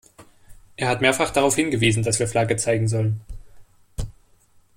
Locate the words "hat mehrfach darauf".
0.87-1.53